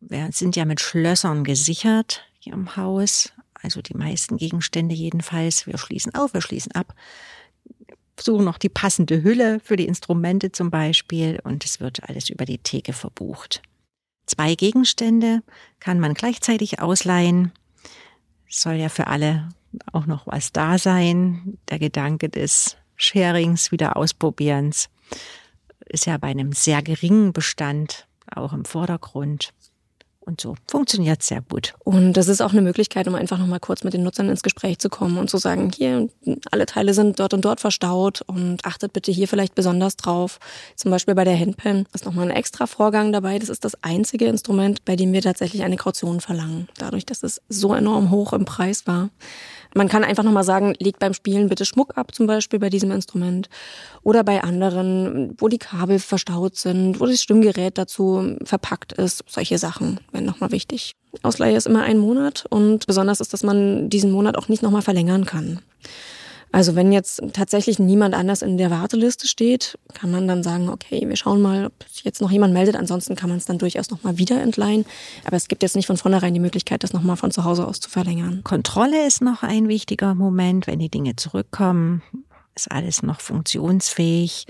Wir 0.00 0.28
sind 0.32 0.56
ja 0.56 0.64
mit 0.64 0.80
Schlössern 0.80 1.44
gesichert 1.44 2.24
hier 2.40 2.54
im 2.54 2.76
Haus. 2.76 3.32
Also 3.62 3.80
die 3.80 3.96
meisten 3.96 4.36
Gegenstände 4.36 4.94
jedenfalls. 4.94 5.66
Wir 5.66 5.78
schließen 5.78 6.14
auf, 6.14 6.34
wir 6.34 6.42
schließen 6.42 6.72
ab 6.72 6.94
suchen 8.20 8.44
noch 8.44 8.58
die 8.58 8.68
passende 8.68 9.22
Hülle 9.22 9.60
für 9.60 9.76
die 9.76 9.86
Instrumente 9.86 10.52
zum 10.52 10.70
Beispiel 10.70 11.40
und 11.42 11.64
es 11.64 11.80
wird 11.80 12.08
alles 12.08 12.30
über 12.30 12.44
die 12.44 12.58
Theke 12.58 12.92
verbucht. 12.92 13.62
Zwei 14.26 14.54
Gegenstände 14.54 15.42
kann 15.80 16.00
man 16.00 16.14
gleichzeitig 16.14 16.80
ausleihen. 16.80 17.52
soll 18.48 18.74
ja 18.74 18.88
für 18.88 19.06
alle 19.08 19.48
auch 19.92 20.06
noch 20.06 20.26
was 20.26 20.52
da 20.52 20.78
sein. 20.78 21.58
Der 21.68 21.78
Gedanke 21.78 22.28
des 22.28 22.76
Sharings, 22.96 23.72
wieder 23.72 23.96
Ausprobierens, 23.96 24.88
ist 25.86 26.06
ja 26.06 26.16
bei 26.16 26.28
einem 26.28 26.52
sehr 26.52 26.82
geringen 26.82 27.32
Bestand 27.32 28.06
auch 28.34 28.52
im 28.52 28.64
Vordergrund. 28.64 29.52
Und 30.26 30.40
so 30.40 30.54
funktioniert 30.66 31.22
sehr 31.22 31.42
gut. 31.42 31.74
Und 31.84 32.14
das 32.14 32.28
ist 32.28 32.40
auch 32.40 32.52
eine 32.52 32.62
Möglichkeit, 32.62 33.06
um 33.06 33.14
einfach 33.14 33.38
nochmal 33.38 33.60
kurz 33.60 33.84
mit 33.84 33.92
den 33.92 34.02
Nutzern 34.02 34.30
ins 34.30 34.42
Gespräch 34.42 34.78
zu 34.78 34.88
kommen 34.88 35.18
und 35.18 35.28
zu 35.28 35.36
sagen, 35.36 35.70
hier, 35.74 36.08
alle 36.50 36.64
Teile 36.64 36.94
sind 36.94 37.20
dort 37.20 37.34
und 37.34 37.44
dort 37.44 37.60
verstaut 37.60 38.22
und 38.22 38.64
achtet 38.64 38.94
bitte 38.94 39.12
hier 39.12 39.28
vielleicht 39.28 39.54
besonders 39.54 39.96
drauf. 39.96 40.38
Zum 40.76 40.90
Beispiel 40.90 41.14
bei 41.14 41.24
der 41.24 41.38
Handpen 41.38 41.86
ist 41.92 42.06
nochmal 42.06 42.30
ein 42.30 42.36
extra 42.36 42.66
Vorgang 42.66 43.12
dabei. 43.12 43.38
Das 43.38 43.50
ist 43.50 43.64
das 43.64 43.82
einzige 43.82 44.24
Instrument, 44.26 44.84
bei 44.86 44.96
dem 44.96 45.12
wir 45.12 45.20
tatsächlich 45.20 45.62
eine 45.62 45.76
Kaution 45.76 46.20
verlangen. 46.20 46.68
Dadurch, 46.78 47.04
dass 47.04 47.22
es 47.22 47.42
so 47.50 47.74
enorm 47.74 48.10
hoch 48.10 48.32
im 48.32 48.46
Preis 48.46 48.86
war. 48.86 49.10
Man 49.76 49.88
kann 49.88 50.04
einfach 50.04 50.22
nochmal 50.22 50.44
sagen, 50.44 50.74
legt 50.78 51.00
beim 51.00 51.14
Spielen 51.14 51.48
bitte 51.48 51.64
Schmuck 51.64 51.98
ab, 51.98 52.14
zum 52.14 52.28
Beispiel 52.28 52.60
bei 52.60 52.70
diesem 52.70 52.92
Instrument. 52.92 53.48
Oder 54.04 54.22
bei 54.22 54.42
anderen, 54.42 55.34
wo 55.38 55.48
die 55.48 55.58
Kabel 55.58 55.98
verstaut 55.98 56.56
sind, 56.56 57.00
wo 57.00 57.06
das 57.06 57.20
Stimmgerät 57.20 57.76
dazu 57.76 58.36
verpackt 58.44 58.92
ist. 58.92 59.24
Solche 59.26 59.58
Sachen 59.58 59.98
wären 60.14 60.24
nochmal 60.24 60.52
wichtig. 60.52 60.92
Ausleihe 61.22 61.56
ist 61.56 61.66
immer 61.66 61.82
ein 61.82 61.98
Monat 61.98 62.46
und 62.48 62.86
besonders 62.86 63.20
ist, 63.20 63.32
dass 63.32 63.42
man 63.42 63.90
diesen 63.90 64.10
Monat 64.10 64.36
auch 64.38 64.48
nicht 64.48 64.62
nochmal 64.62 64.82
verlängern 64.82 65.24
kann. 65.26 65.60
Also 66.54 66.76
wenn 66.76 66.92
jetzt 66.92 67.20
tatsächlich 67.32 67.80
niemand 67.80 68.14
anders 68.14 68.40
in 68.40 68.58
der 68.58 68.70
Warteliste 68.70 69.26
steht, 69.26 69.76
kann 69.92 70.12
man 70.12 70.28
dann 70.28 70.44
sagen, 70.44 70.68
okay, 70.68 71.08
wir 71.08 71.16
schauen 71.16 71.42
mal, 71.42 71.66
ob 71.66 71.88
sich 71.90 72.04
jetzt 72.04 72.20
noch 72.20 72.30
jemand 72.30 72.54
meldet. 72.54 72.76
Ansonsten 72.76 73.16
kann 73.16 73.28
man 73.28 73.38
es 73.38 73.44
dann 73.44 73.58
durchaus 73.58 73.90
nochmal 73.90 74.18
wieder 74.18 74.40
entleihen. 74.40 74.84
Aber 75.24 75.36
es 75.36 75.48
gibt 75.48 75.64
jetzt 75.64 75.74
nicht 75.74 75.86
von 75.86 75.96
vornherein 75.96 76.32
die 76.32 76.38
Möglichkeit, 76.38 76.84
das 76.84 76.92
nochmal 76.92 77.16
von 77.16 77.32
zu 77.32 77.42
Hause 77.42 77.66
aus 77.66 77.80
zu 77.80 77.90
verlängern. 77.90 78.42
Kontrolle 78.44 79.04
ist 79.04 79.20
noch 79.20 79.42
ein 79.42 79.66
wichtiger 79.66 80.14
Moment, 80.14 80.68
wenn 80.68 80.78
die 80.78 80.88
Dinge 80.88 81.16
zurückkommen. 81.16 82.02
Ist 82.54 82.70
alles 82.70 83.02
noch 83.02 83.20
funktionsfähig? 83.20 84.46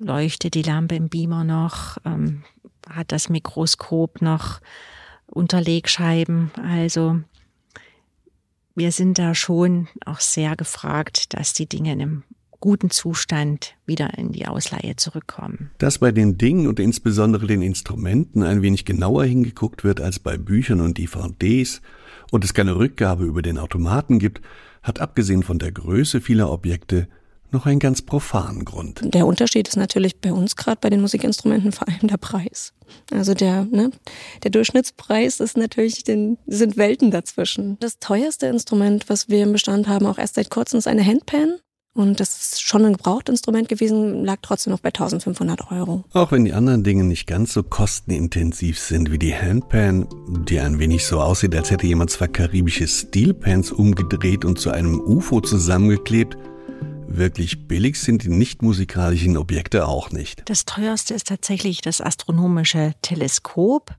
Leuchtet 0.00 0.54
die 0.54 0.62
Lampe 0.62 0.96
im 0.96 1.08
Beamer 1.08 1.44
noch? 1.44 1.98
Ähm, 2.04 2.42
hat 2.88 3.12
das 3.12 3.28
Mikroskop 3.28 4.22
noch 4.22 4.60
Unterlegscheiben? 5.26 6.50
Also 6.62 7.20
wir 8.74 8.92
sind 8.92 9.18
da 9.18 9.34
schon 9.34 9.88
auch 10.04 10.20
sehr 10.20 10.56
gefragt, 10.56 11.34
dass 11.34 11.52
die 11.52 11.68
Dinge 11.68 11.92
in 11.92 12.00
einem 12.00 12.22
guten 12.60 12.90
Zustand 12.90 13.74
wieder 13.86 14.18
in 14.18 14.32
die 14.32 14.46
Ausleihe 14.46 14.96
zurückkommen. 14.96 15.70
Dass 15.78 15.98
bei 15.98 16.10
den 16.10 16.38
Dingen 16.38 16.66
und 16.66 16.80
insbesondere 16.80 17.46
den 17.46 17.62
Instrumenten 17.62 18.42
ein 18.42 18.62
wenig 18.62 18.84
genauer 18.84 19.24
hingeguckt 19.24 19.84
wird 19.84 20.00
als 20.00 20.18
bei 20.18 20.36
Büchern 20.36 20.80
und 20.80 20.98
DVDs 20.98 21.80
und 22.30 22.44
es 22.44 22.54
keine 22.54 22.76
Rückgabe 22.76 23.24
über 23.24 23.42
den 23.42 23.58
Automaten 23.58 24.18
gibt, 24.18 24.40
hat 24.82 25.00
abgesehen 25.00 25.42
von 25.42 25.58
der 25.58 25.72
Größe 25.72 26.20
vieler 26.20 26.50
Objekte 26.50 27.08
noch 27.50 27.66
einen 27.66 27.78
ganz 27.78 28.02
profanen 28.02 28.64
Grund. 28.64 29.00
Der 29.02 29.26
Unterschied 29.26 29.68
ist 29.68 29.76
natürlich 29.76 30.20
bei 30.20 30.32
uns 30.32 30.56
gerade 30.56 30.78
bei 30.80 30.90
den 30.90 31.00
Musikinstrumenten 31.00 31.72
vor 31.72 31.88
allem 31.88 32.08
der 32.08 32.16
Preis. 32.16 32.72
Also 33.12 33.34
der, 33.34 33.64
ne, 33.64 33.90
der 34.42 34.50
Durchschnittspreis 34.50 35.40
ist 35.40 35.56
natürlich, 35.56 36.04
den, 36.04 36.38
sind 36.46 36.76
Welten 36.76 37.10
dazwischen. 37.10 37.78
Das 37.80 37.98
teuerste 37.98 38.46
Instrument, 38.46 39.08
was 39.08 39.28
wir 39.28 39.42
im 39.42 39.52
Bestand 39.52 39.88
haben, 39.88 40.06
auch 40.06 40.18
erst 40.18 40.34
seit 40.34 40.50
kurzem, 40.50 40.78
ist 40.78 40.88
eine 40.88 41.04
Handpan. 41.04 41.58
Und 41.94 42.20
das 42.20 42.52
ist 42.52 42.62
schon 42.62 42.84
ein 42.84 42.92
Gebrauchtinstrument 42.92 43.68
gewesen, 43.68 44.24
lag 44.24 44.36
trotzdem 44.40 44.72
noch 44.72 44.78
bei 44.78 44.90
1500 44.90 45.72
Euro. 45.72 46.04
Auch 46.12 46.30
wenn 46.30 46.44
die 46.44 46.52
anderen 46.52 46.84
Dinge 46.84 47.02
nicht 47.02 47.26
ganz 47.26 47.52
so 47.52 47.64
kostenintensiv 47.64 48.78
sind 48.78 49.10
wie 49.10 49.18
die 49.18 49.34
Handpan, 49.34 50.06
die 50.48 50.60
ein 50.60 50.78
wenig 50.78 51.04
so 51.04 51.20
aussieht, 51.20 51.56
als 51.56 51.72
hätte 51.72 51.88
jemand 51.88 52.10
zwei 52.10 52.28
karibische 52.28 52.86
Steelpans 52.86 53.72
umgedreht 53.72 54.44
und 54.44 54.60
zu 54.60 54.70
einem 54.70 55.00
UFO 55.00 55.40
zusammengeklebt, 55.40 56.36
Wirklich 57.10 57.66
billig 57.66 57.98
sind 57.98 58.22
die 58.22 58.28
nicht 58.28 58.62
musikalischen 58.62 59.38
Objekte 59.38 59.88
auch 59.88 60.10
nicht. 60.10 60.42
Das 60.48 60.66
teuerste 60.66 61.14
ist 61.14 61.26
tatsächlich 61.26 61.80
das 61.80 62.02
astronomische 62.02 62.92
Teleskop, 63.00 63.96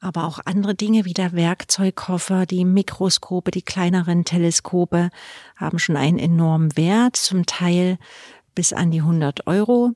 aber 0.00 0.24
auch 0.24 0.40
andere 0.44 0.74
Dinge 0.74 1.04
wie 1.04 1.14
der 1.14 1.32
Werkzeugkoffer, 1.32 2.46
die 2.46 2.64
Mikroskope, 2.64 3.52
die 3.52 3.62
kleineren 3.62 4.24
Teleskope 4.24 5.10
haben 5.56 5.78
schon 5.78 5.96
einen 5.96 6.18
enormen 6.18 6.76
Wert, 6.76 7.14
zum 7.14 7.46
Teil 7.46 7.96
bis 8.56 8.72
an 8.72 8.90
die 8.90 9.00
100 9.00 9.46
Euro. 9.46 9.92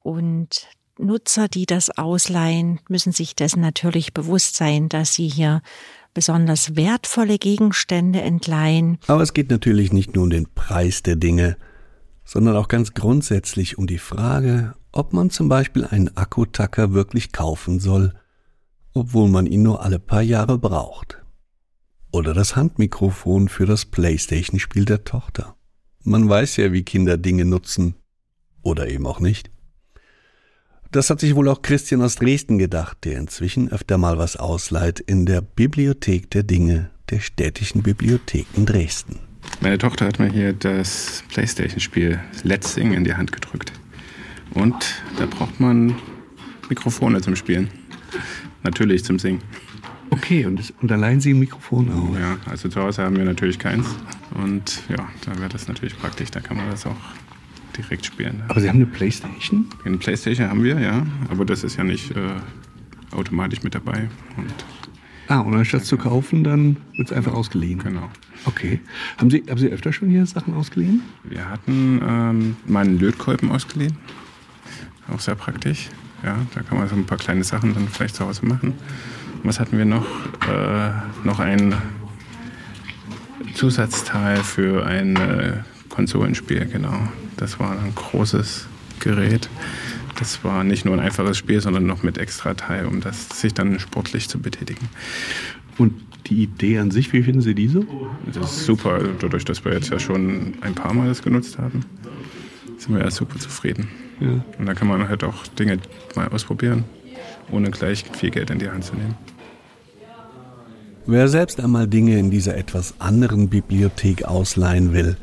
Und 0.00 0.68
Nutzer, 0.98 1.48
die 1.48 1.66
das 1.66 1.90
ausleihen, 1.90 2.80
müssen 2.88 3.12
sich 3.12 3.34
dessen 3.34 3.60
natürlich 3.60 4.14
bewusst 4.14 4.56
sein, 4.56 4.88
dass 4.88 5.14
sie 5.14 5.28
hier 5.28 5.62
besonders 6.14 6.76
wertvolle 6.76 7.38
Gegenstände 7.38 8.20
entleihen. 8.20 8.98
Aber 9.08 9.22
es 9.22 9.34
geht 9.34 9.50
natürlich 9.50 9.92
nicht 9.92 10.14
nur 10.14 10.24
um 10.24 10.30
den 10.30 10.46
Preis 10.54 11.02
der 11.02 11.16
Dinge, 11.16 11.56
sondern 12.24 12.56
auch 12.56 12.68
ganz 12.68 12.94
grundsätzlich 12.94 13.76
um 13.76 13.86
die 13.86 13.98
Frage, 13.98 14.74
ob 14.92 15.12
man 15.12 15.30
zum 15.30 15.48
Beispiel 15.48 15.84
einen 15.84 16.16
Akkutacker 16.16 16.94
wirklich 16.94 17.32
kaufen 17.32 17.80
soll, 17.80 18.14
obwohl 18.94 19.28
man 19.28 19.46
ihn 19.46 19.62
nur 19.62 19.82
alle 19.82 19.98
paar 19.98 20.22
Jahre 20.22 20.56
braucht. 20.56 21.20
Oder 22.12 22.32
das 22.32 22.54
Handmikrofon 22.54 23.48
für 23.48 23.66
das 23.66 23.84
Playstation-Spiel 23.86 24.84
der 24.84 25.02
Tochter. 25.02 25.56
Man 26.04 26.28
weiß 26.28 26.58
ja, 26.58 26.72
wie 26.72 26.84
Kinder 26.84 27.16
Dinge 27.18 27.44
nutzen. 27.44 27.96
Oder 28.62 28.88
eben 28.88 29.06
auch 29.06 29.18
nicht. 29.18 29.50
Das 30.94 31.10
hat 31.10 31.18
sich 31.18 31.34
wohl 31.34 31.48
auch 31.48 31.60
Christian 31.60 32.02
aus 32.02 32.14
Dresden 32.14 32.56
gedacht, 32.56 32.98
der 33.02 33.18
inzwischen 33.18 33.68
öfter 33.68 33.98
mal 33.98 34.16
was 34.16 34.36
ausleiht 34.36 35.00
in 35.00 35.26
der 35.26 35.40
Bibliothek 35.40 36.30
der 36.30 36.44
Dinge 36.44 36.88
der 37.10 37.18
städtischen 37.18 37.82
Bibliothek 37.82 38.46
in 38.54 38.64
Dresden. 38.64 39.18
Meine 39.60 39.76
Tochter 39.76 40.06
hat 40.06 40.20
mir 40.20 40.30
hier 40.30 40.52
das 40.52 41.24
Playstation-Spiel 41.30 42.20
Let's 42.44 42.74
Sing 42.74 42.92
in 42.92 43.02
die 43.02 43.12
Hand 43.12 43.32
gedrückt. 43.32 43.72
Und 44.54 45.02
da 45.18 45.26
braucht 45.26 45.58
man 45.58 45.96
Mikrofone 46.68 47.20
zum 47.20 47.34
Spielen. 47.34 47.70
Natürlich 48.62 49.04
zum 49.04 49.18
Singen. 49.18 49.42
Okay, 50.10 50.46
und, 50.46 50.60
das, 50.60 50.72
und 50.80 50.92
da 50.92 50.94
leihen 50.94 51.20
Sie 51.20 51.34
ein 51.34 51.40
Mikrofon 51.40 51.90
aus? 51.90 52.16
Ja, 52.16 52.38
also 52.48 52.68
zu 52.68 52.80
Hause 52.80 53.02
haben 53.02 53.16
wir 53.16 53.24
natürlich 53.24 53.58
keins. 53.58 53.84
Und 54.40 54.84
ja, 54.88 55.08
da 55.26 55.36
wäre 55.40 55.48
das 55.48 55.66
natürlich 55.66 55.98
praktisch. 55.98 56.30
Da 56.30 56.38
kann 56.38 56.56
man 56.56 56.70
das 56.70 56.86
auch 56.86 56.94
direkt 57.76 58.06
spielen. 58.06 58.42
Aber 58.48 58.60
Sie 58.60 58.68
haben 58.68 58.76
eine 58.76 58.86
Playstation? 58.86 59.66
Eine 59.84 59.98
Playstation 59.98 60.48
haben 60.48 60.62
wir, 60.62 60.80
ja. 60.80 61.06
Aber 61.30 61.44
das 61.44 61.64
ist 61.64 61.76
ja 61.76 61.84
nicht 61.84 62.10
äh, 62.12 62.20
automatisch 63.12 63.62
mit 63.62 63.74
dabei. 63.74 64.08
Und 64.36 64.52
ah, 65.28 65.40
und 65.40 65.54
anstatt 65.54 65.84
zu 65.84 65.96
kaufen, 65.96 66.44
dann 66.44 66.76
wird 66.96 67.10
es 67.10 67.16
einfach 67.16 67.32
ausgeliehen? 67.32 67.78
Genau. 67.80 68.10
Okay. 68.46 68.80
Haben 69.18 69.30
Sie, 69.30 69.42
haben 69.48 69.58
Sie 69.58 69.70
öfter 69.70 69.92
schon 69.92 70.08
hier 70.08 70.26
Sachen 70.26 70.54
ausgeliehen? 70.54 71.02
Wir 71.24 71.48
hatten 71.48 72.00
ähm, 72.06 72.56
mal 72.66 72.84
einen 72.84 72.98
Lötkolben 72.98 73.50
ausgeliehen. 73.50 73.96
Auch 75.12 75.20
sehr 75.20 75.34
praktisch. 75.34 75.88
Ja, 76.22 76.36
da 76.54 76.62
kann 76.62 76.78
man 76.78 76.88
so 76.88 76.94
ein 76.94 77.04
paar 77.04 77.18
kleine 77.18 77.44
Sachen 77.44 77.74
dann 77.74 77.88
vielleicht 77.88 78.16
zu 78.16 78.24
Hause 78.26 78.46
machen. 78.46 78.74
Was 79.42 79.60
hatten 79.60 79.76
wir 79.76 79.84
noch? 79.84 80.06
Äh, 80.48 80.90
noch 81.24 81.38
ein 81.38 81.74
Zusatzteil 83.54 84.38
für 84.42 84.86
ein 84.86 85.16
äh, 85.16 85.52
Konsolenspiel, 85.94 86.66
genau. 86.66 87.08
Das 87.36 87.60
war 87.60 87.72
ein 87.72 87.94
großes 87.94 88.66
Gerät. 89.00 89.48
Das 90.18 90.44
war 90.44 90.64
nicht 90.64 90.84
nur 90.84 90.94
ein 90.94 91.00
einfaches 91.00 91.36
Spiel, 91.38 91.60
sondern 91.60 91.86
noch 91.86 92.02
mit 92.02 92.18
extra 92.18 92.54
Teil, 92.54 92.86
um 92.86 93.00
das 93.00 93.28
sich 93.40 93.54
dann 93.54 93.78
sportlich 93.78 94.28
zu 94.28 94.38
betätigen. 94.40 94.88
Und 95.78 95.94
die 96.26 96.42
Idee 96.42 96.78
an 96.78 96.90
sich, 96.90 97.12
wie 97.12 97.22
finden 97.22 97.42
Sie 97.42 97.54
diese? 97.54 97.86
Das 98.32 98.52
ist 98.56 98.64
super. 98.64 98.94
Also 98.94 99.10
dadurch, 99.18 99.44
dass 99.44 99.64
wir 99.64 99.72
jetzt 99.72 99.90
ja 99.90 99.98
schon 99.98 100.54
ein 100.60 100.74
paar 100.74 100.94
Mal 100.94 101.08
das 101.08 101.22
genutzt 101.22 101.58
haben, 101.58 101.84
sind 102.78 102.94
wir 102.94 103.02
ja 103.02 103.10
super 103.10 103.38
zufrieden. 103.38 103.88
Ja. 104.20 104.44
Und 104.58 104.66
da 104.66 104.74
kann 104.74 104.88
man 104.88 105.08
halt 105.08 105.24
auch 105.24 105.46
Dinge 105.48 105.78
mal 106.14 106.28
ausprobieren, 106.28 106.84
ohne 107.50 107.70
gleich 107.70 108.04
viel 108.12 108.30
Geld 108.30 108.50
in 108.50 108.58
die 108.58 108.68
Hand 108.68 108.84
zu 108.84 108.94
nehmen. 108.94 109.16
Wer 111.06 111.28
selbst 111.28 111.60
einmal 111.60 111.86
Dinge 111.86 112.18
in 112.18 112.30
dieser 112.30 112.56
etwas 112.56 112.94
anderen 112.98 113.50
Bibliothek 113.50 114.24
ausleihen 114.24 114.94
will, 114.94 115.16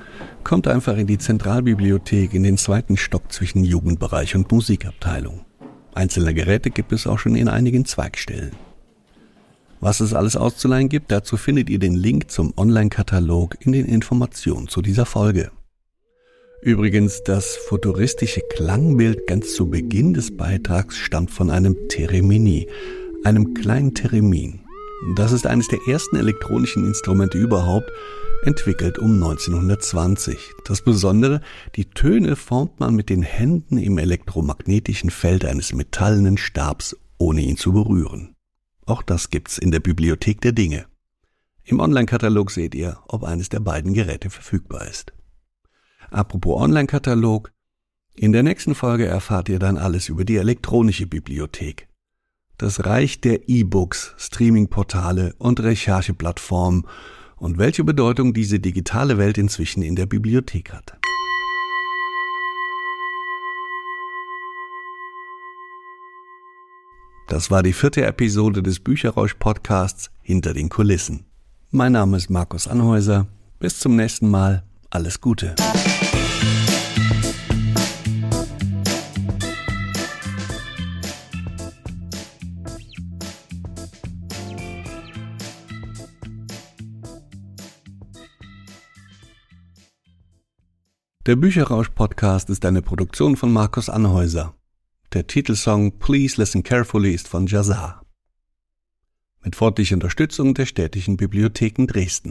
kommt 0.43 0.67
einfach 0.67 0.95
in 0.95 1.07
die 1.07 1.17
Zentralbibliothek 1.17 2.35
in 2.35 2.43
den 2.43 2.57
zweiten 2.57 2.97
Stock 2.97 3.31
zwischen 3.31 3.63
Jugendbereich 3.63 4.35
und 4.35 4.51
Musikabteilung. 4.51 5.41
Einzelne 5.95 6.35
Geräte 6.35 6.69
gibt 6.69 6.93
es 6.93 7.07
auch 7.07 7.17
schon 7.17 7.35
in 7.35 7.47
einigen 7.47 7.85
Zweigstellen. 7.85 8.51
Was 9.79 9.99
es 9.99 10.13
alles 10.13 10.35
auszuleihen 10.35 10.87
gibt, 10.87 11.11
dazu 11.11 11.35
findet 11.35 11.67
ihr 11.67 11.79
den 11.79 11.95
Link 11.95 12.29
zum 12.29 12.53
Online-Katalog 12.55 13.57
in 13.61 13.71
den 13.71 13.87
Informationen 13.87 14.67
zu 14.67 14.83
dieser 14.83 15.07
Folge. 15.07 15.49
Übrigens, 16.61 17.23
das 17.23 17.55
futuristische 17.55 18.41
Klangbild 18.51 19.25
ganz 19.25 19.55
zu 19.55 19.67
Beginn 19.67 20.13
des 20.13 20.37
Beitrags 20.37 20.95
stammt 20.95 21.31
von 21.31 21.49
einem 21.49 21.75
Teremini, 21.89 22.67
einem 23.23 23.55
kleinen 23.55 23.95
Theremin. 23.95 24.60
Das 25.15 25.31
ist 25.31 25.47
eines 25.47 25.67
der 25.67 25.79
ersten 25.87 26.15
elektronischen 26.15 26.85
Instrumente 26.85 27.37
überhaupt, 27.37 27.91
entwickelt 28.43 28.99
um 28.99 29.15
1920. 29.15 30.37
Das 30.63 30.83
Besondere, 30.83 31.41
die 31.75 31.85
Töne 31.85 32.35
formt 32.35 32.79
man 32.79 32.95
mit 32.95 33.09
den 33.09 33.23
Händen 33.23 33.79
im 33.79 33.97
elektromagnetischen 33.97 35.09
Feld 35.09 35.43
eines 35.43 35.73
metallenen 35.73 36.37
Stabs, 36.37 36.95
ohne 37.17 37.41
ihn 37.41 37.57
zu 37.57 37.73
berühren. 37.73 38.35
Auch 38.85 39.01
das 39.01 39.31
gibt's 39.31 39.57
in 39.57 39.71
der 39.71 39.79
Bibliothek 39.79 40.39
der 40.41 40.51
Dinge. 40.51 40.85
Im 41.63 41.79
Online-Katalog 41.79 42.51
seht 42.51 42.75
ihr, 42.75 42.99
ob 43.07 43.23
eines 43.23 43.49
der 43.49 43.59
beiden 43.59 43.93
Geräte 43.93 44.29
verfügbar 44.29 44.87
ist. 44.87 45.13
Apropos 46.11 46.61
Online-Katalog, 46.61 47.51
in 48.13 48.33
der 48.33 48.43
nächsten 48.43 48.75
Folge 48.75 49.07
erfahrt 49.07 49.49
ihr 49.49 49.57
dann 49.57 49.77
alles 49.77 50.09
über 50.09 50.25
die 50.25 50.37
elektronische 50.37 51.07
Bibliothek. 51.07 51.87
Das 52.61 52.85
Reich 52.85 53.19
der 53.21 53.49
E-Books, 53.49 54.13
Streaming-Portale 54.19 55.33
und 55.39 55.59
Rechercheplattformen 55.61 56.85
und 57.37 57.57
welche 57.57 57.83
Bedeutung 57.83 58.35
diese 58.35 58.59
digitale 58.59 59.17
Welt 59.17 59.39
inzwischen 59.39 59.81
in 59.81 59.95
der 59.95 60.05
Bibliothek 60.05 60.71
hat. 60.71 60.95
Das 67.27 67.49
war 67.49 67.63
die 67.63 67.73
vierte 67.73 68.05
Episode 68.05 68.61
des 68.61 68.79
Bücherrausch-Podcasts 68.79 70.11
Hinter 70.21 70.53
den 70.53 70.69
Kulissen. 70.69 71.25
Mein 71.71 71.93
Name 71.93 72.17
ist 72.17 72.29
Markus 72.29 72.67
Anhäuser. 72.67 73.25
Bis 73.57 73.79
zum 73.79 73.95
nächsten 73.95 74.29
Mal. 74.29 74.61
Alles 74.91 75.19
Gute. 75.19 75.55
Der 91.27 91.35
Bücherrausch-Podcast 91.35 92.49
ist 92.49 92.65
eine 92.65 92.81
Produktion 92.81 93.37
von 93.37 93.53
Markus 93.53 93.89
Anhäuser. 93.89 94.55
Der 95.13 95.27
Titelsong 95.27 95.99
Please 95.99 96.41
Listen 96.41 96.63
Carefully 96.63 97.13
ist 97.13 97.27
von 97.27 97.45
Jazar. 97.45 98.03
Mit 99.43 99.55
freundlicher 99.55 99.93
Unterstützung 99.93 100.55
der 100.55 100.65
städtischen 100.65 101.17
Bibliotheken 101.17 101.85
Dresden. 101.85 102.29